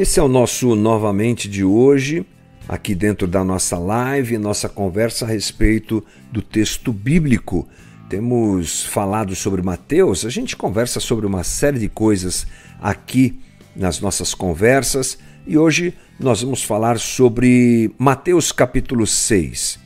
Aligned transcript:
Esse 0.00 0.18
é 0.18 0.22
o 0.22 0.28
nosso 0.28 0.74
novamente 0.74 1.48
de 1.48 1.62
hoje, 1.62 2.26
aqui 2.66 2.94
dentro 2.94 3.28
da 3.28 3.44
nossa 3.44 3.78
live, 3.78 4.38
nossa 4.38 4.68
conversa 4.68 5.24
a 5.24 5.28
respeito 5.28 6.02
do 6.32 6.42
texto 6.42 6.92
bíblico. 6.92 7.68
Temos 8.08 8.82
falado 8.82 9.36
sobre 9.36 9.62
Mateus, 9.62 10.24
a 10.24 10.30
gente 10.30 10.56
conversa 10.56 10.98
sobre 11.00 11.26
uma 11.26 11.44
série 11.44 11.78
de 11.78 11.88
coisas 11.88 12.46
aqui 12.80 13.38
nas 13.76 14.00
nossas 14.00 14.34
conversas 14.34 15.18
e 15.50 15.58
hoje 15.58 15.92
nós 16.16 16.42
vamos 16.42 16.62
falar 16.62 17.00
sobre 17.00 17.90
Mateus 17.98 18.52
capítulo 18.52 19.04
6. 19.04 19.80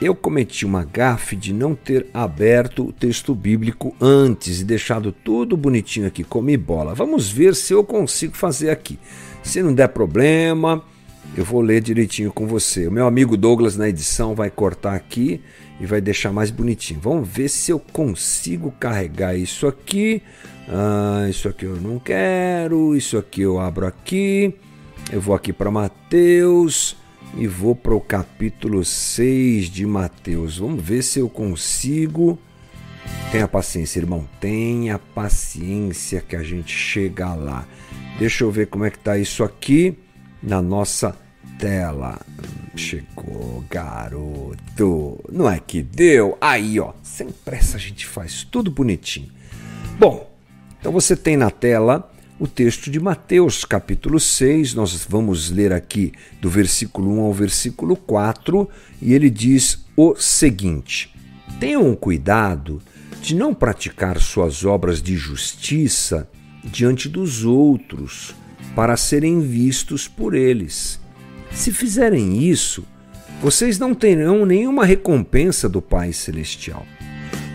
Eu 0.00 0.14
cometi 0.14 0.64
uma 0.64 0.84
gafe 0.84 1.34
de 1.34 1.52
não 1.52 1.74
ter 1.74 2.06
aberto 2.14 2.86
o 2.86 2.92
texto 2.92 3.34
bíblico 3.34 3.96
antes 4.00 4.60
e 4.60 4.64
deixado 4.64 5.10
tudo 5.10 5.56
bonitinho 5.56 6.06
aqui, 6.06 6.22
comi 6.22 6.56
bola. 6.56 6.94
Vamos 6.94 7.28
ver 7.28 7.56
se 7.56 7.72
eu 7.72 7.82
consigo 7.82 8.36
fazer 8.36 8.70
aqui. 8.70 8.96
Se 9.42 9.60
não 9.60 9.74
der 9.74 9.88
problema, 9.88 10.84
eu 11.36 11.44
vou 11.44 11.62
ler 11.62 11.80
direitinho 11.80 12.30
com 12.30 12.46
você. 12.46 12.86
O 12.86 12.92
meu 12.92 13.08
amigo 13.08 13.36
Douglas 13.36 13.76
na 13.76 13.88
edição 13.88 14.36
vai 14.36 14.50
cortar 14.50 14.94
aqui 14.94 15.40
e 15.80 15.86
vai 15.86 16.00
deixar 16.00 16.32
mais 16.32 16.52
bonitinho. 16.52 17.00
Vamos 17.02 17.28
ver 17.28 17.48
se 17.48 17.72
eu 17.72 17.80
consigo 17.80 18.70
carregar 18.78 19.34
isso 19.34 19.66
aqui. 19.66 20.22
Ah, 20.68 21.26
isso 21.28 21.48
aqui 21.48 21.64
eu 21.64 21.74
não 21.74 21.98
quero. 21.98 22.94
Isso 22.94 23.18
aqui 23.18 23.40
eu 23.40 23.58
abro 23.58 23.84
aqui. 23.84 24.54
Eu 25.10 25.20
vou 25.20 25.34
aqui 25.34 25.52
para 25.52 25.70
Mateus 25.70 26.96
e 27.36 27.46
vou 27.46 27.74
para 27.74 27.94
o 27.94 28.00
capítulo 28.00 28.84
6 28.84 29.66
de 29.66 29.86
Mateus. 29.86 30.58
Vamos 30.58 30.84
ver 30.84 31.02
se 31.02 31.18
eu 31.18 31.28
consigo. 31.28 32.38
Tenha 33.32 33.48
paciência, 33.48 34.00
irmão. 34.00 34.28
Tenha 34.40 34.98
paciência 34.98 36.20
que 36.20 36.36
a 36.36 36.42
gente 36.42 36.72
chega 36.72 37.34
lá. 37.34 37.66
Deixa 38.18 38.44
eu 38.44 38.50
ver 38.50 38.66
como 38.66 38.84
é 38.84 38.90
que 38.90 38.98
tá 38.98 39.16
isso 39.16 39.42
aqui 39.44 39.98
na 40.42 40.60
nossa 40.60 41.16
tela. 41.58 42.20
Chegou, 42.76 43.64
garoto. 43.68 45.18
Não 45.30 45.50
é 45.50 45.58
que 45.58 45.82
deu? 45.82 46.36
Aí, 46.40 46.78
ó. 46.78 46.92
Sem 47.02 47.30
pressa 47.30 47.76
a 47.76 47.80
gente 47.80 48.06
faz 48.06 48.44
tudo 48.44 48.70
bonitinho. 48.70 49.30
Bom, 49.98 50.30
então 50.78 50.92
você 50.92 51.16
tem 51.16 51.36
na 51.36 51.50
tela 51.50 52.10
o 52.38 52.46
texto 52.46 52.90
de 52.90 53.00
Mateus, 53.00 53.64
capítulo 53.64 54.20
6. 54.20 54.74
Nós 54.74 55.06
vamos 55.08 55.50
ler 55.50 55.72
aqui 55.72 56.12
do 56.40 56.48
versículo 56.48 57.10
1 57.18 57.20
ao 57.20 57.32
versículo 57.32 57.96
4, 57.96 58.68
e 59.02 59.12
ele 59.12 59.28
diz 59.28 59.84
o 59.96 60.14
seguinte: 60.14 61.12
Tenham 61.58 61.94
cuidado 61.94 62.80
de 63.20 63.34
não 63.34 63.52
praticar 63.52 64.20
suas 64.20 64.64
obras 64.64 65.02
de 65.02 65.16
justiça 65.16 66.28
diante 66.64 67.08
dos 67.08 67.44
outros 67.44 68.34
para 68.74 68.96
serem 68.96 69.40
vistos 69.40 70.06
por 70.06 70.34
eles. 70.34 71.00
Se 71.50 71.72
fizerem 71.72 72.44
isso, 72.44 72.84
vocês 73.42 73.78
não 73.78 73.94
terão 73.94 74.46
nenhuma 74.46 74.84
recompensa 74.84 75.68
do 75.68 75.82
Pai 75.82 76.12
Celestial. 76.12 76.86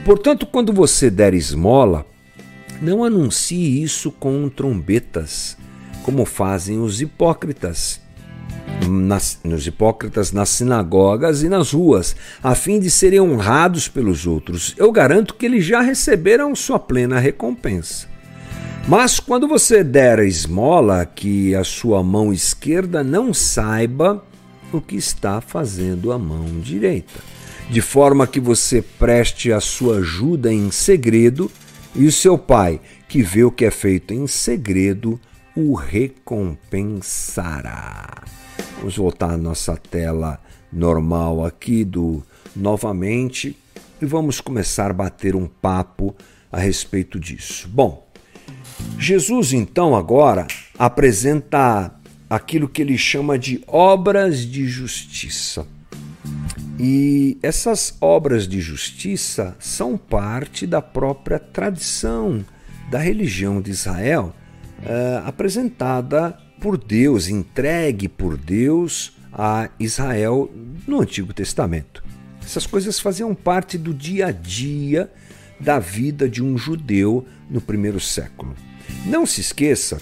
Portanto, 0.03 0.45
quando 0.45 0.73
você 0.73 1.09
der 1.09 1.33
esmola, 1.33 2.05
não 2.83 3.03
anuncie 3.03 3.81
isso 3.81 4.11
com 4.11 4.49
trombetas, 4.49 5.57
como 6.03 6.25
fazem 6.25 6.79
os 6.79 7.01
hipócritas. 7.01 8.01
Nas, 8.89 9.39
nos 9.43 9.65
hipócritas 9.65 10.31
nas 10.31 10.49
sinagogas 10.49 11.43
e 11.43 11.49
nas 11.49 11.71
ruas, 11.71 12.15
a 12.41 12.53
fim 12.55 12.79
de 12.79 12.91
serem 12.91 13.21
honrados 13.21 13.87
pelos 13.87 14.27
outros. 14.27 14.73
Eu 14.77 14.91
garanto 14.91 15.35
que 15.35 15.45
eles 15.45 15.63
já 15.63 15.81
receberam 15.81 16.55
sua 16.55 16.77
plena 16.79 17.19
recompensa. 17.19 18.07
Mas 18.87 19.19
quando 19.19 19.47
você 19.47 19.83
der 19.83 20.19
a 20.19 20.25
esmola, 20.25 21.05
que 21.05 21.55
a 21.55 21.63
sua 21.63 22.03
mão 22.03 22.33
esquerda 22.33 23.03
não 23.03 23.33
saiba 23.33 24.23
o 24.73 24.81
que 24.81 24.97
está 24.97 25.39
fazendo 25.39 26.11
a 26.11 26.19
mão 26.19 26.45
direita, 26.59 27.19
de 27.69 27.79
forma 27.79 28.27
que 28.27 28.41
você 28.41 28.81
preste 28.81 29.53
a 29.53 29.61
sua 29.61 29.97
ajuda 29.97 30.51
em 30.51 30.69
segredo, 30.69 31.49
e 31.95 32.05
o 32.05 32.11
seu 32.11 32.37
pai, 32.37 32.81
que 33.07 33.21
vê 33.21 33.43
o 33.43 33.51
que 33.51 33.65
é 33.65 33.71
feito 33.71 34.13
em 34.13 34.27
segredo, 34.27 35.19
o 35.55 35.75
recompensará. 35.75 38.23
Vamos 38.77 38.97
voltar 38.97 39.31
à 39.31 39.37
nossa 39.37 39.77
tela 39.77 40.41
normal 40.71 41.45
aqui 41.45 41.85
do 41.85 42.23
novamente 42.55 43.55
e 44.01 44.05
vamos 44.05 44.41
começar 44.41 44.91
a 44.91 44.93
bater 44.93 45.35
um 45.35 45.47
papo 45.47 46.15
a 46.51 46.59
respeito 46.59 47.19
disso. 47.19 47.67
Bom, 47.69 48.07
Jesus, 48.97 49.53
então, 49.53 49.95
agora 49.95 50.47
apresenta 50.77 51.93
aquilo 52.29 52.67
que 52.67 52.81
ele 52.81 52.97
chama 52.97 53.37
de 53.37 53.63
obras 53.67 54.39
de 54.39 54.67
justiça. 54.67 55.65
E 56.79 57.37
essas 57.43 57.95
obras 58.01 58.47
de 58.47 58.59
justiça 58.59 59.55
são 59.59 59.97
parte 59.97 60.65
da 60.65 60.81
própria 60.81 61.37
tradição 61.37 62.43
da 62.89 62.99
religião 62.99 63.61
de 63.61 63.71
Israel, 63.71 64.33
eh, 64.83 65.21
apresentada 65.23 66.37
por 66.59 66.77
Deus, 66.77 67.27
entregue 67.27 68.07
por 68.07 68.37
Deus 68.37 69.13
a 69.31 69.69
Israel 69.79 70.51
no 70.87 71.01
Antigo 71.01 71.33
Testamento. 71.33 72.03
Essas 72.43 72.65
coisas 72.65 72.99
faziam 72.99 73.33
parte 73.33 73.77
do 73.77 73.93
dia 73.93 74.27
a 74.27 74.31
dia 74.31 75.11
da 75.59 75.79
vida 75.79 76.27
de 76.27 76.43
um 76.43 76.57
judeu 76.57 77.25
no 77.49 77.61
primeiro 77.61 77.99
século. 77.99 78.53
Não 79.05 79.25
se 79.25 79.41
esqueça 79.41 80.01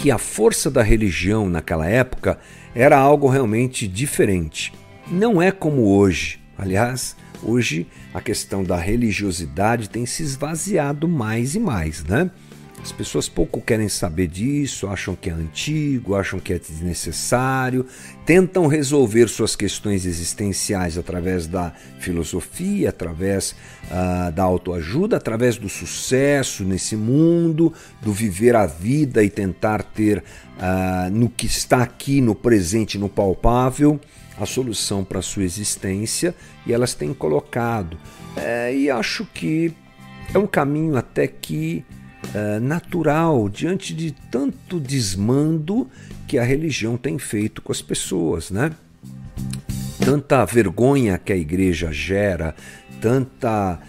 que 0.00 0.10
a 0.10 0.18
força 0.18 0.70
da 0.70 0.82
religião 0.82 1.48
naquela 1.48 1.86
época 1.86 2.38
era 2.74 2.98
algo 2.98 3.28
realmente 3.28 3.86
diferente. 3.86 4.72
Não 5.10 5.42
é 5.42 5.50
como 5.50 5.96
hoje. 5.96 6.40
Aliás, 6.56 7.16
hoje 7.42 7.86
a 8.14 8.20
questão 8.20 8.62
da 8.62 8.76
religiosidade 8.76 9.90
tem 9.90 10.06
se 10.06 10.22
esvaziado 10.22 11.08
mais 11.08 11.54
e 11.54 11.60
mais, 11.60 12.04
né? 12.04 12.30
As 12.82 12.90
pessoas 12.90 13.28
pouco 13.28 13.60
querem 13.60 13.88
saber 13.88 14.26
disso, 14.26 14.88
acham 14.88 15.14
que 15.14 15.30
é 15.30 15.32
antigo, 15.32 16.16
acham 16.16 16.40
que 16.40 16.52
é 16.52 16.58
desnecessário, 16.58 17.86
tentam 18.26 18.66
resolver 18.66 19.28
suas 19.28 19.54
questões 19.54 20.04
existenciais 20.04 20.98
através 20.98 21.46
da 21.46 21.72
filosofia, 22.00 22.88
através 22.88 23.54
uh, 23.84 24.32
da 24.32 24.42
autoajuda, 24.42 25.16
através 25.16 25.56
do 25.56 25.68
sucesso 25.68 26.64
nesse 26.64 26.96
mundo, 26.96 27.72
do 28.00 28.12
viver 28.12 28.56
a 28.56 28.66
vida 28.66 29.22
e 29.22 29.30
tentar 29.30 29.84
ter 29.84 30.18
uh, 30.18 31.08
no 31.12 31.30
que 31.30 31.46
está 31.46 31.84
aqui, 31.84 32.20
no 32.20 32.34
presente, 32.34 32.98
no 32.98 33.08
palpável, 33.08 34.00
a 34.38 34.46
solução 34.46 35.04
para 35.04 35.18
a 35.18 35.22
sua 35.22 35.44
existência 35.44 36.34
e 36.66 36.72
elas 36.72 36.94
têm 36.94 37.12
colocado. 37.12 37.98
É, 38.36 38.74
e 38.74 38.90
acho 38.90 39.26
que 39.26 39.72
é 40.32 40.38
um 40.38 40.46
caminho 40.46 40.96
até 40.96 41.26
que 41.26 41.84
uh, 42.34 42.60
natural 42.60 43.48
diante 43.48 43.94
de 43.94 44.12
tanto 44.30 44.80
desmando 44.80 45.88
que 46.26 46.38
a 46.38 46.44
religião 46.44 46.96
tem 46.96 47.18
feito 47.18 47.60
com 47.60 47.72
as 47.72 47.82
pessoas, 47.82 48.50
né? 48.50 48.72
Tanta 49.98 50.44
vergonha 50.44 51.18
que 51.18 51.32
a 51.32 51.36
igreja 51.36 51.92
gera, 51.92 52.54
tanta, 53.00 53.80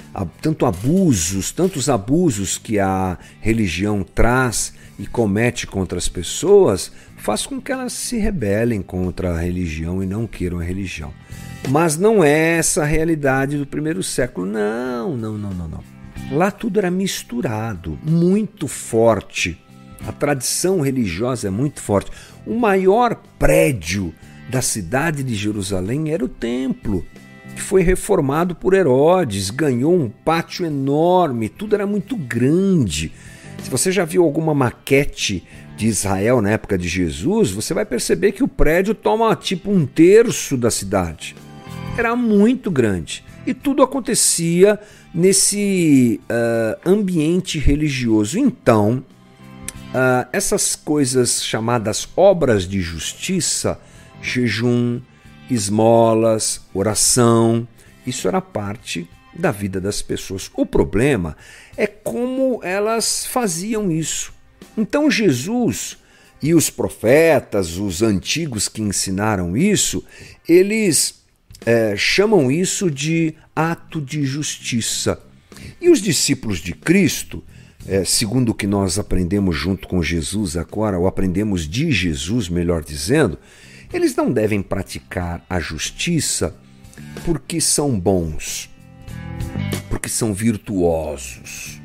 tanto 0.42 0.66
abusos, 0.66 1.52
tantos 1.52 1.90
abusos 1.90 2.58
que 2.58 2.80
a 2.80 3.18
religião 3.40 4.04
traz 4.04 4.74
e 5.00 5.08
comete 5.08 5.66
contra 5.66 5.98
as 5.98 6.10
pessoas, 6.10 6.92
faz 7.24 7.46
com 7.46 7.62
que 7.62 7.72
elas 7.72 7.94
se 7.94 8.18
rebelem 8.18 8.82
contra 8.82 9.34
a 9.34 9.40
religião 9.40 10.04
e 10.04 10.06
não 10.06 10.28
queiram 10.28 10.60
a 10.60 10.64
religião. 10.64 11.14
Mas 11.70 11.98
não 11.98 12.22
é 12.22 12.58
essa 12.58 12.82
a 12.82 12.86
realidade 12.86 13.58
do 13.58 13.66
primeiro 13.66 14.04
século. 14.04 14.46
Não, 14.46 15.16
não, 15.16 15.38
não, 15.38 15.52
não, 15.52 15.68
não. 15.70 15.84
Lá 16.30 16.52
tudo 16.52 16.80
era 16.80 16.92
misturado, 16.92 17.98
muito 18.04 18.68
forte. 18.68 19.58
A 20.06 20.12
tradição 20.12 20.82
religiosa 20.82 21.48
é 21.48 21.50
muito 21.50 21.82
forte. 21.82 22.12
O 22.46 22.60
maior 22.60 23.16
prédio 23.40 24.14
da 24.50 24.62
cidade 24.62 25.24
de 25.24 25.34
Jerusalém 25.34 26.12
era 26.12 26.26
o 26.26 26.28
templo, 26.28 27.06
que 27.56 27.62
foi 27.62 27.84
reformado 27.84 28.54
por 28.54 28.74
Herodes, 28.74 29.50
ganhou 29.50 29.96
um 29.96 30.10
pátio 30.10 30.66
enorme, 30.66 31.48
tudo 31.48 31.74
era 31.74 31.88
muito 31.88 32.18
grande. 32.18 33.14
Se 33.64 33.70
você 33.70 33.94
já 33.94 34.04
viu 34.04 34.26
alguma 34.26 34.54
maquete 34.54 35.48
de 35.76 35.88
Israel 35.88 36.42
na 36.42 36.52
época 36.52 36.78
de 36.78 36.88
Jesus, 36.88 37.52
você 37.52 37.74
vai 37.74 37.86
perceber 37.86 38.32
que 38.32 38.44
o 38.44 38.48
prédio 38.48 38.94
toma 38.94 39.36
tipo 39.36 39.72
um 39.72 39.86
terço 39.86 40.56
da 40.56 40.70
cidade. 40.70 41.36
Era 41.98 42.16
muito 42.16 42.72
grande. 42.72 43.24
E 43.46 43.54
tudo 43.54 43.84
acontecia 43.84 44.80
nesse 45.14 46.22
uh, 46.24 46.90
ambiente 46.90 47.60
religioso. 47.60 48.40
Então, 48.40 49.04
uh, 49.90 50.28
essas 50.32 50.76
coisas 50.76 51.44
chamadas 51.44 52.08
obras 52.16 52.68
de 52.68 52.82
justiça, 52.82 53.80
jejum 54.22 55.02
esmolas, 55.50 56.62
oração, 56.74 57.68
isso 58.08 58.28
era 58.28 58.42
parte 58.42 59.08
da 59.36 59.52
vida 59.52 59.80
das 59.82 60.02
pessoas. 60.02 60.50
O 60.56 60.66
problema 60.66 61.36
é 61.76 61.88
como 61.88 62.60
elas 62.64 63.26
faziam 63.26 63.92
isso. 63.92 64.34
Então 64.78 65.10
Jesus 65.10 65.98
e 66.42 66.54
os 66.54 66.70
profetas, 66.70 67.78
os 67.78 68.02
antigos 68.02 68.68
que 68.68 68.82
ensinaram 68.82 69.56
isso, 69.56 70.04
eles 70.48 71.24
é, 71.66 71.96
chamam 71.96 72.52
isso 72.52 72.92
de 72.92 73.34
ato 73.56 74.02
de 74.02 74.26
justiça. 74.26 75.22
E 75.80 75.90
os 75.90 76.02
discípulos 76.02 76.60
de 76.60 76.74
Cristo, 76.74 77.44
é, 77.88 78.04
segundo 78.04 78.50
o 78.50 78.54
que 78.54 78.68
nós 78.68 79.00
aprendemos 79.00 79.56
junto 79.56 79.88
com 79.88 80.04
Jesus 80.04 80.58
agora, 80.58 81.00
ou 81.00 81.08
aprendemos 81.08 81.68
de 81.68 81.92
Jesus, 81.92 82.50
melhor 82.50 82.84
dizendo, 82.84 83.38
eles 83.94 84.16
não 84.16 84.32
devem 84.32 84.62
praticar 84.62 85.46
a 85.50 85.60
justiça 85.60 86.56
porque 87.24 87.62
são 87.62 87.98
bons, 88.00 88.70
porque 89.90 90.10
são 90.10 90.34
virtuosos. 90.34 91.82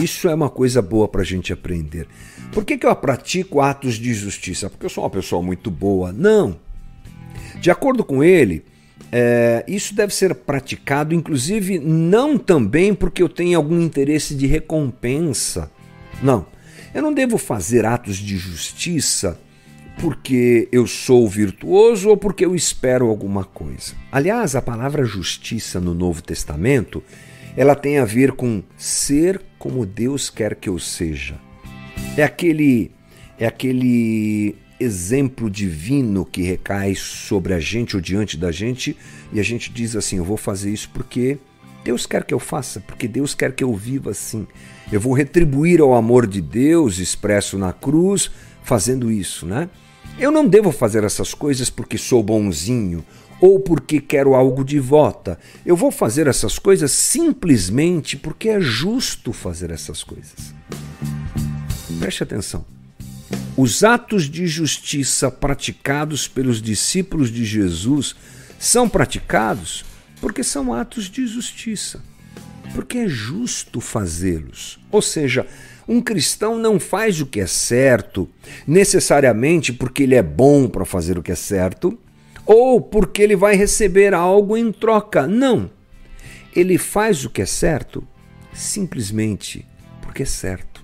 Isso 0.00 0.28
é 0.28 0.34
uma 0.34 0.50
coisa 0.50 0.82
boa 0.82 1.08
para 1.08 1.22
a 1.22 1.24
gente 1.24 1.52
aprender. 1.52 2.06
Por 2.52 2.64
que, 2.64 2.76
que 2.78 2.86
eu 2.86 2.94
pratico 2.96 3.60
atos 3.60 3.94
de 3.94 4.12
justiça? 4.14 4.70
Porque 4.70 4.86
eu 4.86 4.90
sou 4.90 5.04
uma 5.04 5.10
pessoa 5.10 5.42
muito 5.42 5.70
boa? 5.70 6.12
Não. 6.12 6.58
De 7.60 7.70
acordo 7.70 8.04
com 8.04 8.22
ele, 8.22 8.64
é, 9.10 9.64
isso 9.66 9.94
deve 9.94 10.14
ser 10.14 10.34
praticado, 10.34 11.14
inclusive, 11.14 11.78
não 11.78 12.36
também 12.38 12.94
porque 12.94 13.22
eu 13.22 13.28
tenho 13.28 13.56
algum 13.56 13.80
interesse 13.80 14.34
de 14.34 14.46
recompensa. 14.46 15.70
Não. 16.22 16.46
Eu 16.94 17.02
não 17.02 17.12
devo 17.12 17.36
fazer 17.38 17.84
atos 17.84 18.16
de 18.16 18.36
justiça 18.36 19.38
porque 20.00 20.68
eu 20.70 20.86
sou 20.86 21.26
virtuoso 21.28 22.10
ou 22.10 22.16
porque 22.16 22.44
eu 22.44 22.54
espero 22.54 23.08
alguma 23.08 23.44
coisa. 23.44 23.94
Aliás, 24.12 24.54
a 24.54 24.62
palavra 24.62 25.04
justiça 25.04 25.80
no 25.80 25.94
Novo 25.94 26.22
Testamento, 26.22 27.02
ela 27.56 27.74
tem 27.74 27.98
a 27.98 28.04
ver 28.04 28.32
com 28.32 28.62
ser 28.76 29.40
como 29.66 29.84
Deus 29.84 30.30
quer 30.30 30.54
que 30.54 30.68
eu 30.68 30.78
seja. 30.78 31.34
É 32.16 32.22
aquele 32.22 32.92
é 33.36 33.46
aquele 33.46 34.54
exemplo 34.78 35.50
divino 35.50 36.24
que 36.24 36.40
recai 36.40 36.94
sobre 36.94 37.52
a 37.52 37.58
gente 37.58 37.96
ou 37.96 38.00
diante 38.00 38.36
da 38.36 38.52
gente 38.52 38.96
e 39.32 39.40
a 39.40 39.42
gente 39.42 39.72
diz 39.72 39.96
assim: 39.96 40.18
eu 40.18 40.24
vou 40.24 40.36
fazer 40.36 40.72
isso 40.72 40.88
porque 40.94 41.36
Deus 41.82 42.06
quer 42.06 42.22
que 42.22 42.32
eu 42.32 42.38
faça, 42.38 42.78
porque 42.78 43.08
Deus 43.08 43.34
quer 43.34 43.52
que 43.52 43.64
eu 43.64 43.74
viva 43.74 44.12
assim. 44.12 44.46
Eu 44.92 45.00
vou 45.00 45.12
retribuir 45.12 45.80
ao 45.80 45.94
amor 45.94 46.28
de 46.28 46.40
Deus 46.40 46.98
expresso 46.98 47.58
na 47.58 47.72
cruz 47.72 48.30
fazendo 48.62 49.10
isso, 49.10 49.46
né? 49.46 49.68
Eu 50.16 50.30
não 50.30 50.46
devo 50.46 50.70
fazer 50.70 51.02
essas 51.02 51.34
coisas 51.34 51.68
porque 51.68 51.98
sou 51.98 52.22
bonzinho 52.22 53.04
ou 53.40 53.60
porque 53.60 54.00
quero 54.00 54.34
algo 54.34 54.64
de 54.64 54.78
volta. 54.78 55.38
Eu 55.64 55.76
vou 55.76 55.90
fazer 55.90 56.26
essas 56.26 56.58
coisas 56.58 56.90
simplesmente 56.90 58.16
porque 58.16 58.48
é 58.48 58.60
justo 58.60 59.32
fazer 59.32 59.70
essas 59.70 60.02
coisas. 60.02 60.54
Preste 61.98 62.22
atenção. 62.22 62.64
Os 63.56 63.82
atos 63.82 64.28
de 64.28 64.46
justiça 64.46 65.30
praticados 65.30 66.28
pelos 66.28 66.60
discípulos 66.60 67.30
de 67.30 67.44
Jesus 67.44 68.14
são 68.58 68.88
praticados 68.88 69.84
porque 70.20 70.42
são 70.42 70.72
atos 70.72 71.10
de 71.10 71.26
justiça, 71.26 72.02
porque 72.74 72.98
é 72.98 73.08
justo 73.08 73.80
fazê-los. 73.80 74.78
Ou 74.90 75.00
seja, 75.00 75.46
um 75.88 76.00
cristão 76.00 76.58
não 76.58 76.80
faz 76.80 77.20
o 77.20 77.26
que 77.26 77.40
é 77.40 77.46
certo 77.46 78.28
necessariamente 78.66 79.72
porque 79.72 80.02
ele 80.02 80.14
é 80.14 80.22
bom 80.22 80.68
para 80.68 80.84
fazer 80.84 81.18
o 81.18 81.22
que 81.22 81.32
é 81.32 81.36
certo 81.36 81.98
ou 82.46 82.80
porque 82.80 83.20
ele 83.20 83.36
vai 83.36 83.56
receber 83.56 84.14
algo 84.14 84.56
em 84.56 84.70
troca. 84.72 85.26
Não. 85.26 85.68
Ele 86.54 86.78
faz 86.78 87.24
o 87.24 87.30
que 87.30 87.42
é 87.42 87.46
certo 87.46 88.06
simplesmente 88.54 89.66
porque 90.00 90.22
é 90.22 90.26
certo. 90.26 90.82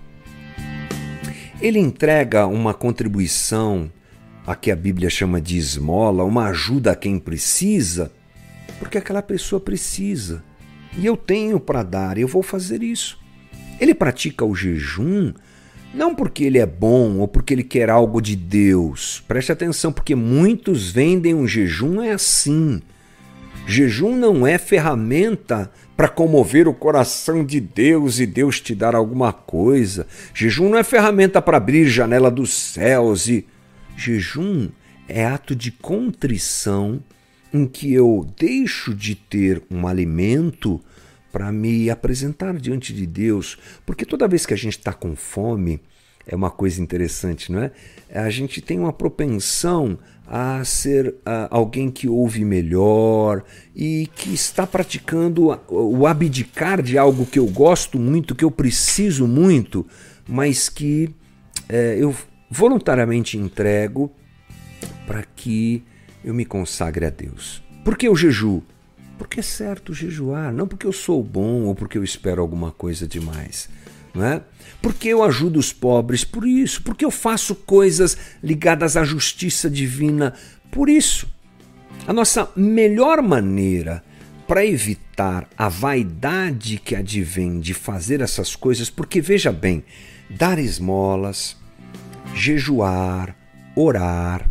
Ele 1.60 1.78
entrega 1.78 2.46
uma 2.46 2.74
contribuição, 2.74 3.90
a 4.46 4.54
que 4.54 4.70
a 4.70 4.76
Bíblia 4.76 5.08
chama 5.08 5.40
de 5.40 5.56
esmola, 5.56 6.24
uma 6.24 6.48
ajuda 6.48 6.90
a 6.90 6.96
quem 6.96 7.18
precisa, 7.18 8.12
porque 8.78 8.98
aquela 8.98 9.22
pessoa 9.22 9.60
precisa. 9.60 10.44
E 10.98 11.06
eu 11.06 11.16
tenho 11.16 11.58
para 11.58 11.82
dar, 11.82 12.18
eu 12.18 12.28
vou 12.28 12.42
fazer 12.42 12.82
isso. 12.82 13.18
Ele 13.80 13.94
pratica 13.94 14.44
o 14.44 14.54
jejum 14.54 15.32
não 15.94 16.14
porque 16.14 16.44
ele 16.44 16.58
é 16.58 16.66
bom 16.66 17.18
ou 17.18 17.28
porque 17.28 17.52
ele 17.52 17.62
quer 17.62 17.90
algo 17.90 18.20
de 18.20 18.34
Deus. 18.34 19.22
Preste 19.28 19.52
atenção, 19.52 19.92
porque 19.92 20.14
muitos 20.14 20.90
vendem 20.90 21.34
um 21.34 21.46
jejum 21.46 22.00
é 22.00 22.12
assim. 22.12 22.80
Jejum 23.66 24.16
não 24.16 24.46
é 24.46 24.58
ferramenta 24.58 25.70
para 25.96 26.08
comover 26.08 26.66
o 26.66 26.74
coração 26.74 27.44
de 27.44 27.60
Deus 27.60 28.18
e 28.18 28.26
Deus 28.26 28.60
te 28.60 28.74
dar 28.74 28.94
alguma 28.94 29.32
coisa. 29.32 30.06
Jejum 30.34 30.70
não 30.70 30.78
é 30.78 30.82
ferramenta 30.82 31.40
para 31.40 31.58
abrir 31.58 31.86
janela 31.86 32.30
dos 32.30 32.52
céus 32.52 33.28
e 33.28 33.46
jejum 33.96 34.68
é 35.08 35.24
ato 35.24 35.54
de 35.54 35.70
contrição 35.70 37.02
em 37.52 37.66
que 37.66 37.92
eu 37.92 38.26
deixo 38.38 38.94
de 38.94 39.14
ter 39.14 39.62
um 39.70 39.86
alimento 39.86 40.80
para 41.32 41.50
me 41.50 41.88
apresentar 41.88 42.54
diante 42.58 42.92
de 42.92 43.06
Deus, 43.06 43.58
porque 43.86 44.04
toda 44.04 44.28
vez 44.28 44.44
que 44.44 44.54
a 44.54 44.56
gente 44.56 44.78
está 44.78 44.92
com 44.92 45.16
fome, 45.16 45.80
é 46.26 46.36
uma 46.36 46.50
coisa 46.50 46.80
interessante, 46.80 47.50
não 47.50 47.62
é? 47.62 47.72
A 48.12 48.30
gente 48.30 48.60
tem 48.60 48.78
uma 48.78 48.92
propensão 48.92 49.98
a 50.26 50.62
ser 50.64 51.08
uh, 51.08 51.48
alguém 51.50 51.90
que 51.90 52.08
ouve 52.08 52.44
melhor 52.44 53.42
e 53.74 54.08
que 54.14 54.32
está 54.32 54.66
praticando 54.66 55.48
o 55.68 56.06
abdicar 56.06 56.80
de 56.80 56.96
algo 56.96 57.26
que 57.26 57.38
eu 57.38 57.46
gosto 57.46 57.98
muito, 57.98 58.34
que 58.34 58.44
eu 58.44 58.50
preciso 58.50 59.26
muito, 59.26 59.86
mas 60.28 60.68
que 60.68 61.10
uh, 61.68 61.74
eu 61.74 62.14
voluntariamente 62.48 63.36
entrego 63.36 64.12
para 65.06 65.24
que 65.36 65.82
eu 66.24 66.32
me 66.32 66.44
consagre 66.44 67.04
a 67.04 67.10
Deus. 67.10 67.62
Por 67.84 67.96
que 67.96 68.08
o 68.08 68.14
jejum? 68.14 68.60
Porque 69.22 69.38
é 69.38 69.42
certo 69.42 69.94
jejuar, 69.94 70.52
não 70.52 70.66
porque 70.66 70.84
eu 70.84 70.92
sou 70.92 71.22
bom 71.22 71.62
ou 71.62 71.76
porque 71.76 71.96
eu 71.96 72.02
espero 72.02 72.42
alguma 72.42 72.72
coisa 72.72 73.06
demais 73.06 73.68
não 74.14 74.24
é? 74.24 74.42
Porque 74.80 75.08
eu 75.08 75.22
ajudo 75.22 75.58
os 75.58 75.72
pobres 75.72 76.24
por 76.24 76.46
isso, 76.46 76.82
porque 76.82 77.04
eu 77.04 77.10
faço 77.10 77.54
coisas 77.54 78.16
ligadas 78.42 78.96
à 78.96 79.04
justiça 79.04 79.70
divina 79.70 80.34
por 80.70 80.88
isso. 80.88 81.26
A 82.06 82.12
nossa 82.12 82.50
melhor 82.56 83.22
maneira 83.22 84.04
para 84.46 84.66
evitar 84.66 85.48
a 85.56 85.68
vaidade 85.68 86.78
que 86.78 86.94
advém 86.94 87.60
de 87.60 87.72
fazer 87.72 88.20
essas 88.20 88.56
coisas, 88.56 88.90
porque 88.90 89.20
veja 89.20 89.52
bem, 89.52 89.84
dar 90.28 90.58
esmolas, 90.58 91.56
jejuar, 92.34 93.36
orar, 93.74 94.50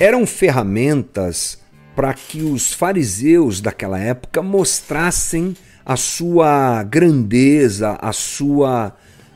eram 0.00 0.26
ferramentas 0.26 1.61
para 1.94 2.14
que 2.14 2.42
os 2.42 2.72
fariseus 2.72 3.60
daquela 3.60 3.98
época 3.98 4.42
mostrassem 4.42 5.56
a 5.84 5.96
sua 5.96 6.82
grandeza, 6.84 7.98
a 8.00 8.12
sua 8.12 8.94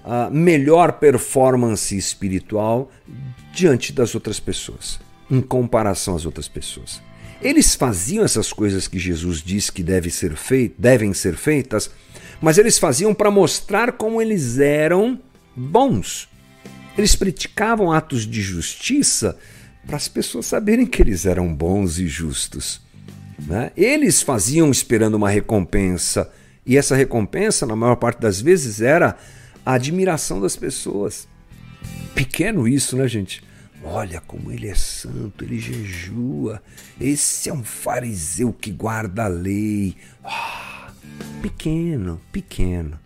a 0.09 0.31
melhor 0.31 0.93
performance 0.93 1.97
espiritual 1.97 2.93
diante 3.53 3.93
das 3.93 4.15
outras 4.15 4.39
pessoas, 4.39 5.01
em 5.29 5.41
comparação 5.41 6.15
às 6.15 6.25
outras 6.25 6.47
pessoas. 6.47 7.03
Eles 7.43 7.75
faziam 7.75 8.25
essas 8.25 8.53
coisas 8.53 8.87
que 8.87 9.01
Jesus 9.01 9.43
disse 9.43 9.73
que 9.73 9.83
deve 9.83 10.09
ser 10.09 10.37
feit 10.37 10.73
devem 10.79 11.13
ser 11.13 11.35
feitas, 11.35 11.91
mas 12.41 12.57
eles 12.57 12.79
faziam 12.79 13.13
para 13.13 13.33
mostrar 13.33 13.93
como 13.93 14.23
eles 14.23 14.61
eram 14.61 15.21
bons. 15.57 16.29
Eles 16.97 17.17
praticavam 17.17 17.91
atos 17.91 18.25
de 18.25 18.41
justiça 18.41 19.37
para 19.87 19.97
as 19.97 20.09
pessoas 20.09 20.47
saberem 20.47 20.87
que 20.87 21.01
eles 21.01 21.25
eram 21.27 21.55
bons 21.55 21.99
e 21.99 22.07
justos. 22.09 22.81
Né? 23.39 23.71
Eles 23.77 24.23
faziam 24.23 24.71
esperando 24.71 25.15
uma 25.15 25.31
recompensa, 25.31 26.31
e 26.65 26.77
essa 26.77 26.97
recompensa, 26.97 27.65
na 27.65 27.77
maior 27.77 27.95
parte 27.97 28.21
das 28.21 28.41
vezes, 28.41 28.81
era 28.81 29.17
a 29.65 29.75
admiração 29.75 30.41
das 30.41 30.57
pessoas. 30.57 31.29
Pequeno 32.15 32.67
isso, 32.67 32.97
né, 32.97 33.07
gente? 33.07 33.43
Olha 33.85 34.21
como 34.21 34.51
ele 34.51 34.67
é 34.67 34.75
santo, 34.75 35.45
ele 35.45 35.61
jejua. 35.61 36.61
Esse 37.01 37.49
é 37.49 37.53
um 37.53 37.63
fariseu 37.63 38.53
que 38.53 38.73
guarda 38.73 39.27
a 39.27 39.29
lei. 39.29 39.97
Oh, 40.25 40.91
pequeno, 41.41 42.21
pequeno. 42.33 42.99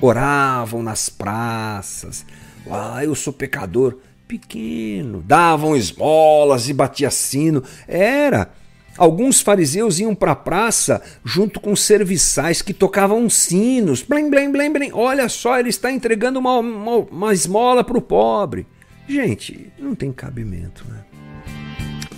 Oravam 0.00 0.80
nas 0.80 1.08
praças. 1.08 2.24
Ah, 2.70 3.04
eu 3.04 3.16
sou 3.16 3.32
pecador. 3.32 3.98
Pequeno. 4.32 5.22
Davam 5.26 5.76
esmolas 5.76 6.66
e 6.66 6.72
batia 6.72 7.10
sino. 7.10 7.62
Era 7.86 8.50
Alguns 8.96 9.40
fariseus 9.40 9.98
iam 10.00 10.14
para 10.14 10.32
a 10.32 10.36
praça 10.36 11.02
junto 11.22 11.60
com 11.60 11.76
serviçais 11.76 12.62
que 12.62 12.72
tocavam 12.72 13.28
sinos. 13.28 14.02
Blim, 14.02 14.30
blim, 14.30 14.50
blim, 14.50 14.72
blim. 14.72 14.90
Olha 14.92 15.28
só, 15.28 15.58
ele 15.58 15.68
está 15.68 15.92
entregando 15.92 16.38
uma, 16.38 16.58
uma, 16.58 16.96
uma 16.96 17.32
esmola 17.32 17.84
para 17.84 17.96
o 17.96 18.02
pobre. 18.02 18.66
Gente, 19.06 19.70
não 19.78 19.94
tem 19.94 20.10
cabimento, 20.12 20.86
né? 20.88 21.04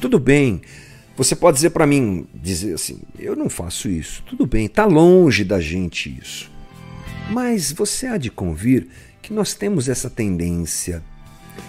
Tudo 0.00 0.18
bem, 0.20 0.60
Você 1.16 1.34
pode 1.34 1.56
dizer 1.56 1.70
para 1.70 1.86
mim, 1.86 2.26
dizer 2.34 2.74
assim, 2.74 3.00
eu 3.18 3.34
não 3.34 3.48
faço 3.48 3.88
isso. 3.88 4.22
Tudo 4.24 4.46
bem, 4.46 4.66
está 4.66 4.84
longe 4.84 5.44
da 5.44 5.60
gente 5.60 6.16
isso. 6.20 6.50
Mas 7.30 7.72
você 7.72 8.06
há 8.06 8.16
de 8.16 8.30
convir 8.30 8.88
que 9.22 9.32
nós 9.32 9.54
temos 9.54 9.88
essa 9.88 10.10
tendência 10.10 11.02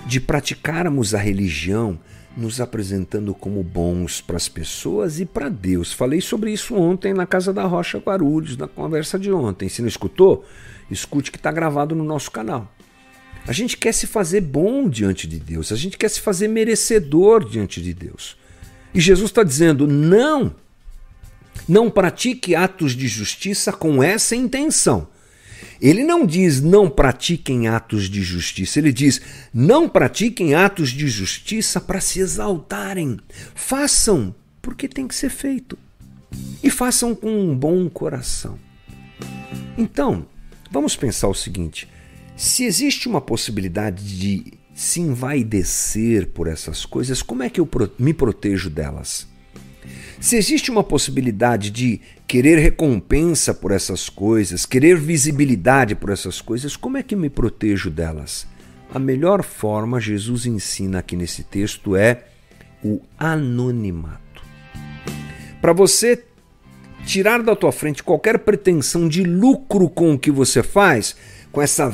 de 0.06 0.20
praticarmos 0.20 1.13
a 1.13 1.18
religião 1.18 2.00
nos 2.36 2.60
apresentando 2.60 3.34
como 3.34 3.63
bons 3.63 4.20
para 4.20 4.36
as 4.36 4.50
pessoas 4.50 5.20
e 5.20 5.25
para 5.25 5.48
Deus. 5.48 5.94
Falei 5.94 6.20
sobre 6.20 6.51
isso 6.51 6.75
ontem 6.75 7.13
na 7.13 7.25
Casa 7.25 7.54
da 7.54 7.63
Rocha 7.63 7.98
Guarulhos, 7.98 8.58
na 8.58 8.68
conversa 8.68 9.18
de 9.18 9.32
ontem. 9.32 9.70
Se 9.70 9.82
não 9.82 9.88
escutou, 9.88 10.46
escute 10.92 11.32
que 11.32 11.38
está 11.38 11.51
gravado 11.51 11.96
no 11.96 12.04
nosso 12.04 12.30
canal. 12.30 12.72
A 13.48 13.54
gente 13.54 13.77
quer 13.77 13.94
se 13.94 14.08
fazer 14.08 14.42
bom 14.42 14.89
diante 14.89 15.27
de 15.27 15.39
Deus, 15.39 15.72
a 15.72 15.75
gente 15.75 15.98
quer 15.98 16.10
se 16.10 16.20
fazer 16.20 16.48
merecedor 16.48 17.48
diante 17.48 17.82
de 17.82 17.94
Deus. 17.94 18.36
E 18.94 19.00
Jesus 19.00 19.30
está 19.30 19.44
dizendo: 19.44 19.86
não, 19.88 20.56
não 21.70 21.89
pratique 21.89 22.56
atos 22.56 22.94
de 22.94 23.08
justiça 23.08 23.72
com 23.72 24.04
essa 24.04 24.36
intenção. 24.36 25.08
Ele 25.86 26.04
não 26.04 26.25
diz 26.25 26.62
não 26.62 26.89
pratiquem 26.89 27.68
atos 27.68 28.10
de 28.10 28.24
justiça, 28.24 28.80
ele 28.80 28.92
diz 28.92 29.22
não 29.54 29.88
pratiquem 29.88 30.56
atos 30.56 30.89
de 30.89 31.08
justiça 31.08 31.80
para 31.80 32.01
se 32.01 32.20
exaltarem. 32.20 33.20
Façam 33.54 34.34
porque 34.63 34.88
tem 34.88 35.08
que 35.08 35.13
ser 35.13 35.30
feito. 35.30 35.77
E 36.63 36.72
façam 36.72 37.13
com 37.13 37.30
um 37.30 37.56
bom 37.56 37.88
coração. 37.88 38.58
Então, 39.77 40.25
vamos 40.72 40.96
pensar 40.96 41.27
o 41.27 41.36
seguinte: 41.36 41.88
se 42.36 42.63
existe 42.63 43.08
uma 43.08 43.22
possibilidade 43.22 44.18
de 44.18 44.54
se 44.74 45.00
envaidecer 45.01 46.30
por 46.30 46.48
essas 46.48 46.84
coisas, 46.84 47.22
como 47.22 47.44
é 47.44 47.50
que 47.50 47.60
eu 47.60 47.70
me 48.00 48.12
protejo 48.12 48.72
delas? 48.72 49.27
Se 50.19 50.36
existe 50.38 50.72
uma 50.72 50.84
possibilidade 50.84 51.69
de 51.69 52.01
querer 52.27 52.57
recompensa 52.57 53.53
por 53.53 53.72
essas 53.72 54.10
coisas, 54.10 54.65
querer 54.65 54.98
visibilidade 54.98 55.95
por 55.95 56.10
essas 56.10 56.41
coisas, 56.41 56.75
como 56.75 56.98
é 56.98 57.03
que 57.03 57.15
me 57.15 57.29
protejo 57.29 57.89
delas? 57.89 58.48
A 58.93 59.00
melhor 59.00 59.43
forma, 59.43 60.00
Jesus 60.00 60.45
ensina 60.45 61.00
aqui 61.00 61.15
nesse 61.15 61.43
texto, 61.43 61.95
é 61.95 62.25
o 62.84 63.01
anonimato. 63.17 64.41
Para 65.62 65.74
você 65.74 66.24
tirar 67.05 67.43
da 67.43 67.55
tua 67.55 67.72
frente 67.72 68.03
qualquer 68.03 68.39
pretensão 68.39 69.07
de 69.07 69.24
lucro 69.24 69.89
com 69.89 70.13
o 70.13 70.19
que 70.19 70.31
você 70.31 70.63
faz, 70.63 71.15
com 71.51 71.62
essa 71.62 71.93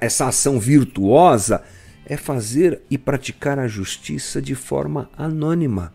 essa 0.00 0.28
ação 0.28 0.60
virtuosa 0.60 1.62
é 2.06 2.16
fazer 2.16 2.82
e 2.88 2.96
praticar 2.96 3.58
a 3.58 3.66
justiça 3.66 4.40
de 4.40 4.54
forma 4.54 5.10
anônima. 5.16 5.92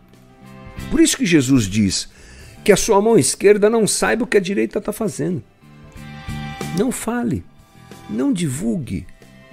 Por 0.90 1.00
isso 1.00 1.16
que 1.16 1.24
Jesus 1.24 1.64
diz 1.64 2.08
que 2.64 2.72
a 2.72 2.76
sua 2.76 3.00
mão 3.00 3.18
esquerda 3.18 3.70
não 3.70 3.86
saiba 3.86 4.24
o 4.24 4.26
que 4.26 4.36
a 4.36 4.40
direita 4.40 4.78
está 4.78 4.92
fazendo. 4.92 5.42
Não 6.78 6.92
fale, 6.92 7.44
não 8.08 8.32
divulgue, 8.32 9.06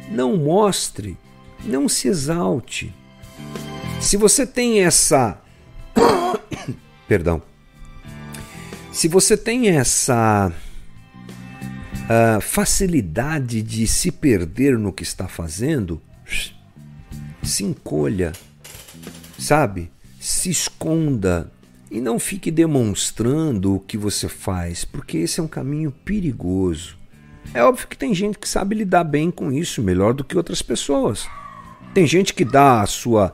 não 0.09 0.35
mostre, 0.37 1.17
não 1.63 1.87
se 1.87 2.07
exalte. 2.07 2.93
Se 3.99 4.17
você 4.17 4.45
tem 4.45 4.81
essa. 4.83 5.39
Perdão. 7.07 7.41
Se 8.91 9.07
você 9.07 9.37
tem 9.37 9.69
essa 9.69 10.51
a 12.09 12.39
facilidade 12.39 13.61
de 13.61 13.85
se 13.85 14.11
perder 14.11 14.77
no 14.77 14.93
que 14.93 15.03
está 15.03 15.27
fazendo, 15.27 16.01
se 17.43 17.65
encolha, 17.65 18.31
sabe? 19.37 19.91
Se 20.27 20.49
esconda 20.49 21.49
e 21.89 22.01
não 22.01 22.19
fique 22.19 22.51
demonstrando 22.51 23.75
o 23.75 23.79
que 23.79 23.97
você 23.97 24.27
faz, 24.27 24.83
porque 24.83 25.19
esse 25.19 25.39
é 25.39 25.43
um 25.43 25.47
caminho 25.47 25.89
perigoso. 25.89 26.97
É 27.53 27.63
óbvio 27.63 27.87
que 27.87 27.97
tem 27.97 28.13
gente 28.13 28.37
que 28.37 28.49
sabe 28.49 28.75
lidar 28.75 29.05
bem 29.05 29.31
com 29.31 29.53
isso, 29.53 29.81
melhor 29.81 30.13
do 30.13 30.25
que 30.25 30.35
outras 30.35 30.61
pessoas. 30.61 31.29
Tem 31.93 32.05
gente 32.05 32.33
que 32.33 32.43
dá 32.43 32.81
a 32.81 32.85
sua 32.85 33.33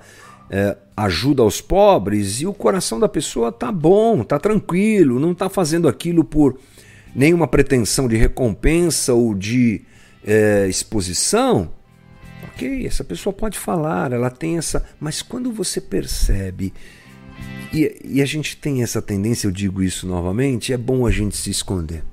é, 0.52 0.78
ajuda 0.96 1.42
aos 1.42 1.60
pobres 1.60 2.42
e 2.42 2.46
o 2.46 2.54
coração 2.54 3.00
da 3.00 3.10
pessoa 3.10 3.52
tá 3.52 3.72
bom, 3.72 4.24
tá 4.24 4.38
tranquilo, 4.38 5.20
não 5.20 5.34
tá 5.34 5.50
fazendo 5.50 5.88
aquilo 5.88 6.24
por 6.24 6.60
nenhuma 7.16 7.48
pretensão 7.48 8.08
de 8.08 8.18
recompensa 8.18 9.16
ou 9.16 9.34
de 9.34 9.82
é, 10.24 10.68
exposição, 10.70 11.72
ok, 12.54 12.86
essa 12.86 13.04
pessoa 13.04 13.34
pode 13.34 13.58
falar, 13.58 14.12
ela 14.12 14.30
tem 14.30 14.58
essa. 14.58 14.86
Mas 15.00 15.22
quando 15.22 15.52
você 15.52 15.82
percebe, 15.82 16.74
e, 17.74 18.00
e 18.04 18.22
a 18.22 18.26
gente 18.26 18.56
tem 18.58 18.84
essa 18.84 19.02
tendência, 19.02 19.48
eu 19.48 19.52
digo 19.52 19.82
isso 19.82 20.08
novamente, 20.08 20.72
é 20.72 20.78
bom 20.78 21.06
a 21.06 21.12
gente 21.12 21.36
se 21.36 21.50
esconder. 21.50 22.04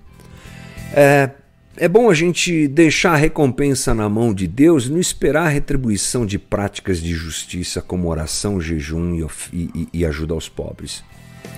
É, 0.92 1.30
é 1.76 1.88
bom 1.88 2.10
a 2.10 2.14
gente 2.14 2.66
deixar 2.66 3.12
a 3.12 3.16
recompensa 3.16 3.94
na 3.94 4.08
mão 4.08 4.34
de 4.34 4.46
Deus 4.46 4.86
e 4.86 4.90
não 4.90 4.98
esperar 4.98 5.46
a 5.46 5.50
retribuição 5.50 6.26
de 6.26 6.38
práticas 6.38 7.00
de 7.00 7.12
justiça 7.14 7.80
como 7.80 8.08
oração, 8.08 8.60
jejum 8.60 9.14
e, 9.14 9.56
e, 9.56 9.88
e 9.92 10.04
ajuda 10.04 10.34
aos 10.34 10.48
pobres. 10.48 11.04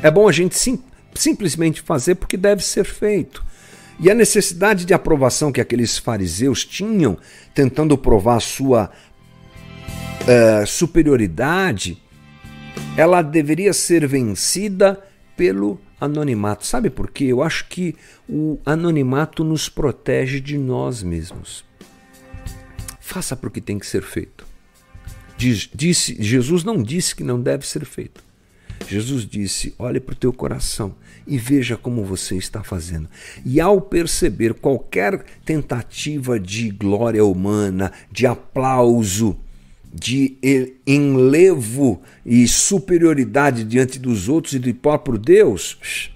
É 0.02 0.10
bom 0.10 0.28
a 0.28 0.32
gente 0.32 0.56
sim, 0.56 0.82
simplesmente 1.14 1.80
fazer 1.80 2.16
porque 2.16 2.36
deve 2.36 2.62
ser 2.62 2.84
feito. 2.84 3.44
E 4.00 4.10
a 4.10 4.14
necessidade 4.14 4.84
de 4.84 4.94
aprovação 4.94 5.52
que 5.52 5.60
aqueles 5.60 5.98
fariseus 5.98 6.64
tinham, 6.64 7.16
tentando 7.54 7.96
provar 7.96 8.40
sua 8.40 8.90
uh, 10.22 10.66
superioridade, 10.66 12.02
ela 12.96 13.22
deveria 13.22 13.72
ser 13.72 14.06
vencida 14.06 15.02
pelo 15.36 15.80
anonimato. 16.00 16.66
Sabe 16.66 16.90
por 16.90 17.10
quê? 17.10 17.24
Eu 17.24 17.42
acho 17.42 17.68
que 17.68 17.94
o 18.28 18.58
anonimato 18.66 19.44
nos 19.44 19.68
protege 19.68 20.40
de 20.40 20.58
nós 20.58 21.02
mesmos. 21.02 21.64
Faça 23.00 23.36
porque 23.36 23.60
tem 23.60 23.78
que 23.78 23.86
ser 23.86 24.02
feito. 24.02 24.46
Diz, 25.36 25.68
disse, 25.74 26.16
Jesus 26.20 26.64
não 26.64 26.82
disse 26.82 27.14
que 27.14 27.24
não 27.24 27.40
deve 27.40 27.66
ser 27.66 27.84
feito. 27.84 28.22
Jesus 28.92 29.26
disse: 29.26 29.74
olhe 29.78 29.98
para 29.98 30.12
o 30.12 30.16
teu 30.16 30.32
coração 30.32 30.94
e 31.26 31.38
veja 31.38 31.78
como 31.78 32.04
você 32.04 32.36
está 32.36 32.62
fazendo. 32.62 33.08
E 33.44 33.58
ao 33.58 33.80
perceber 33.80 34.52
qualquer 34.52 35.24
tentativa 35.46 36.38
de 36.38 36.68
glória 36.70 37.24
humana, 37.24 37.90
de 38.10 38.26
aplauso, 38.26 39.38
de 39.90 40.36
enlevo 40.86 42.02
e 42.24 42.46
superioridade 42.46 43.64
diante 43.64 43.98
dos 43.98 44.28
outros 44.28 44.52
e 44.54 44.58
do 44.58 44.74
próprio 44.74 45.16
Deus, 45.16 46.12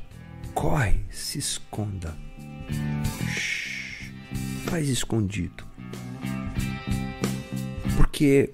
corre, 0.54 1.00
se 1.10 1.38
esconda. 1.38 2.14
Faz 4.66 4.88
escondido. 4.88 5.64
Porque 7.96 8.50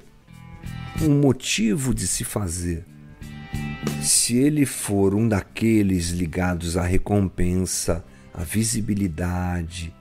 o 1.00 1.10
motivo 1.10 1.92
de 1.92 2.06
se 2.06 2.22
fazer 2.22 2.84
se 4.00 4.36
ele 4.36 4.64
for 4.64 5.14
um 5.14 5.28
daqueles 5.28 6.10
ligados 6.10 6.76
à 6.76 6.82
recompensa, 6.82 8.04
à 8.32 8.42
visibilidade 8.42 9.94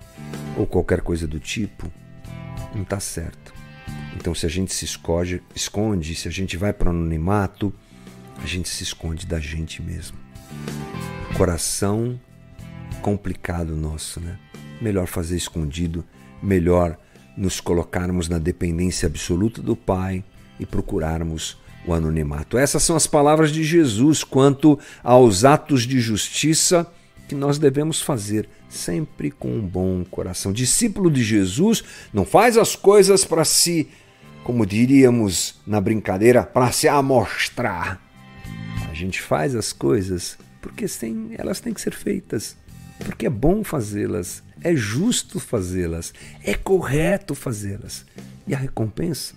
ou 0.57 0.65
qualquer 0.65 1.01
coisa 1.01 1.27
do 1.27 1.39
tipo, 1.39 1.91
não 2.73 2.83
está 2.83 2.99
certo. 2.99 3.53
Então, 4.15 4.35
se 4.35 4.45
a 4.45 4.49
gente 4.49 4.73
se 4.73 4.85
esconde, 4.85 5.41
esconde, 5.55 6.15
se 6.15 6.27
a 6.27 6.31
gente 6.31 6.57
vai 6.57 6.71
para 6.71 6.87
o 6.87 6.91
anonimato, 6.91 7.73
a 8.37 8.45
gente 8.45 8.69
se 8.69 8.83
esconde 8.83 9.25
da 9.25 9.39
gente 9.39 9.81
mesmo. 9.81 10.17
Coração 11.35 12.19
complicado 13.01 13.75
nosso, 13.75 14.19
né? 14.19 14.37
Melhor 14.79 15.07
fazer 15.07 15.35
escondido, 15.35 16.05
melhor 16.41 16.97
nos 17.35 17.59
colocarmos 17.59 18.27
na 18.29 18.37
dependência 18.37 19.07
absoluta 19.07 19.61
do 19.61 19.75
Pai 19.75 20.23
e 20.59 20.65
procurarmos 20.65 21.59
o 21.85 21.93
anonimato. 21.93 22.57
Essas 22.57 22.83
são 22.83 22.95
as 22.95 23.07
palavras 23.07 23.51
de 23.51 23.63
Jesus 23.63 24.23
quanto 24.23 24.79
aos 25.03 25.43
atos 25.43 25.83
de 25.83 25.99
justiça 25.99 26.91
que 27.27 27.35
nós 27.35 27.57
devemos 27.57 28.01
fazer, 28.01 28.49
sempre 28.69 29.31
com 29.31 29.49
um 29.49 29.61
bom 29.61 30.03
coração. 30.03 30.51
Discípulo 30.51 31.09
de 31.09 31.23
Jesus 31.23 31.83
não 32.13 32.25
faz 32.25 32.57
as 32.57 32.75
coisas 32.75 33.23
para 33.23 33.45
se, 33.45 33.87
como 34.43 34.65
diríamos 34.65 35.55
na 35.65 35.79
brincadeira, 35.79 36.43
para 36.43 36.71
se 36.71 36.87
amostrar. 36.87 38.01
A 38.89 38.93
gente 38.93 39.21
faz 39.21 39.55
as 39.55 39.71
coisas 39.71 40.37
porque 40.61 40.85
tem, 40.87 41.31
elas 41.37 41.59
têm 41.59 41.73
que 41.73 41.81
ser 41.81 41.93
feitas, 41.93 42.55
porque 42.99 43.25
é 43.25 43.29
bom 43.29 43.63
fazê-las, 43.63 44.43
é 44.61 44.75
justo 44.75 45.39
fazê-las, 45.39 46.13
é 46.43 46.53
correto 46.53 47.33
fazê-las. 47.33 48.05
E 48.45 48.53
a 48.53 48.57
recompensa 48.57 49.33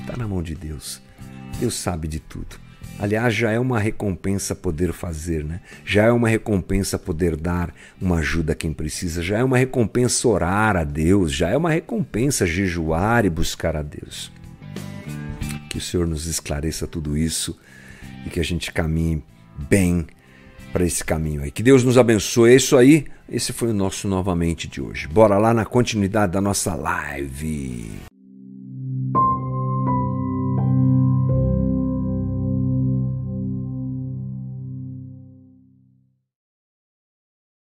está 0.00 0.16
na 0.16 0.26
mão 0.26 0.42
de 0.42 0.54
Deus. 0.54 1.00
Deus 1.62 1.74
sabe 1.74 2.08
de 2.08 2.18
tudo. 2.18 2.56
Aliás, 2.98 3.32
já 3.32 3.52
é 3.52 3.58
uma 3.58 3.78
recompensa 3.78 4.52
poder 4.52 4.92
fazer, 4.92 5.44
né? 5.44 5.60
Já 5.84 6.06
é 6.06 6.10
uma 6.10 6.28
recompensa 6.28 6.98
poder 6.98 7.36
dar 7.36 7.72
uma 8.00 8.16
ajuda 8.16 8.52
a 8.52 8.56
quem 8.56 8.72
precisa, 8.72 9.22
já 9.22 9.38
é 9.38 9.44
uma 9.44 9.56
recompensa 9.56 10.26
orar 10.26 10.76
a 10.76 10.82
Deus, 10.82 11.32
já 11.32 11.50
é 11.50 11.56
uma 11.56 11.70
recompensa 11.70 12.44
jejuar 12.44 13.24
e 13.24 13.30
buscar 13.30 13.76
a 13.76 13.82
Deus. 13.82 14.32
Que 15.70 15.78
o 15.78 15.80
Senhor 15.80 16.04
nos 16.04 16.26
esclareça 16.26 16.84
tudo 16.84 17.16
isso 17.16 17.56
e 18.26 18.30
que 18.30 18.40
a 18.40 18.44
gente 18.44 18.72
caminhe 18.72 19.22
bem 19.56 20.04
para 20.72 20.84
esse 20.84 21.04
caminho 21.04 21.42
aí. 21.42 21.52
Que 21.52 21.62
Deus 21.62 21.84
nos 21.84 21.96
abençoe. 21.96 22.50
É 22.50 22.56
isso 22.56 22.76
aí. 22.76 23.06
Esse 23.28 23.52
foi 23.52 23.68
o 23.68 23.74
nosso 23.74 24.08
novamente 24.08 24.66
de 24.66 24.80
hoje. 24.80 25.06
Bora 25.06 25.38
lá 25.38 25.54
na 25.54 25.64
continuidade 25.64 26.32
da 26.32 26.40
nossa 26.40 26.74
live. 26.74 28.11